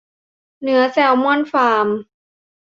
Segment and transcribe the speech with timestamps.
[0.61, 1.87] เนื้อแซลมอนฟาร์ม